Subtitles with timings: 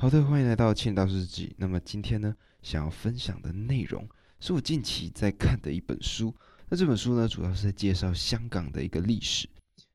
[0.00, 1.48] 好的，欢迎来到《千道日记》。
[1.56, 6.32] 那么今天呢，想要分享的内容是我近期在看的一本书。
[6.68, 9.48] 那这本书呢，主要是在介绍香港的一个历史。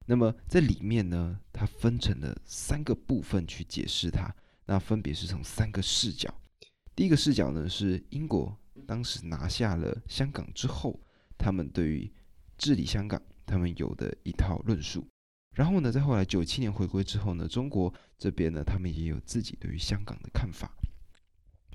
[0.05, 4.29] 那么在里面呢，它分成了三个部分去解释它。
[4.66, 6.29] 那分别是从三个视角。
[6.94, 8.54] 第一个视角呢，是英国
[8.85, 10.99] 当时拿下了香港之后，
[11.38, 12.12] 他们对于
[12.58, 15.08] 治理香港，他们有的一套论述。
[15.54, 20.72] 然后呢，在后来九七年回归之后呢，中国这边呢，他们也有自己对于香港的看法。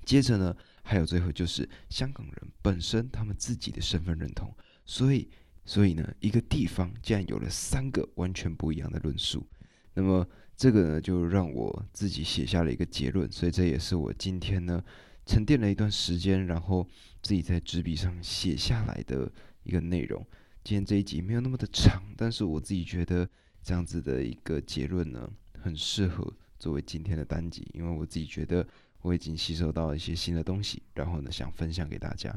[0.05, 4.53] 接着呢，还有最后就是香港人本身他们自己的身份认同。
[4.85, 5.31] 所以，
[5.65, 9.47] 所以呢，一个地方竟然有了三个完全不一样的论述。
[9.95, 10.27] 那么
[10.57, 13.31] 这个呢，就让我自己写下了一个结论。
[13.31, 14.83] 所以这也是我今天呢
[15.25, 16.85] 沉淀了一段时间，然后
[17.23, 19.31] 自己在纸笔上写下来的
[19.63, 20.27] 一个内容。
[20.65, 23.29] 今天这一集没有那么的长，但是我自己觉得。
[23.69, 28.67] 这样子的一个结论呢，很适合作为今天的单集，因为我自己觉得
[29.03, 32.35] 我已经吸收到一些新的东西，然后呢想分享给大家。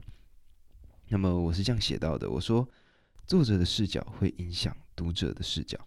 [1.08, 2.68] 那么我是这样写到的，我说
[3.26, 5.80] 作者的视角会影响读者的视角，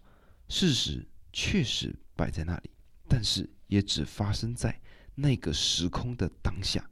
[0.49, 2.71] 事实确实摆在那里，
[3.07, 4.81] 但是也只发生在
[5.13, 6.89] 那个时空的当下，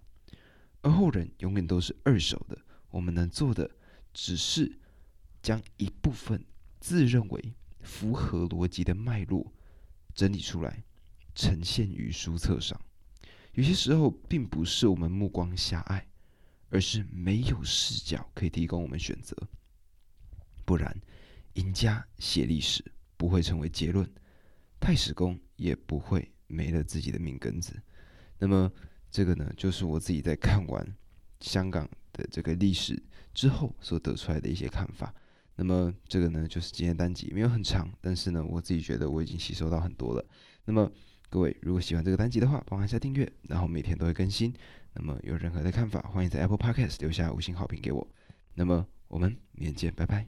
[0.81, 2.55] 而后人永远都是二手的。
[2.91, 3.67] 我们能做的
[4.13, 4.71] 只是
[5.41, 6.45] 将一部分
[6.79, 7.55] 自认为。
[7.83, 9.53] 符合逻辑的脉络
[10.15, 10.83] 整理出来，
[11.35, 12.79] 呈现于书册上。
[13.53, 16.07] 有些时候，并不是我们目光狭隘，
[16.69, 19.35] 而是没有视角可以提供我们选择。
[20.65, 20.95] 不然，
[21.53, 22.83] 赢家写历史
[23.17, 24.09] 不会成为结论，
[24.79, 27.79] 太史公也不会没了自己的命根子。
[28.39, 28.71] 那么，
[29.11, 30.95] 这个呢，就是我自己在看完
[31.41, 33.01] 香港的这个历史
[33.33, 35.13] 之后所得出来的一些看法。
[35.55, 40.25] 那么这个呢，就是今天单集没有很长，但是呢，我自己觉得我已经吸收到很多了。
[40.65, 40.91] 那么
[41.29, 44.53] 各位如果喜欢这个单集的话，帮我按下订阅，然后每天都会更新。
[44.93, 48.07] 那么有任何的看法，欢迎在 Apple Podcast 留下五星好评给我。
[48.55, 50.21] 那么我们明天见，拜拜。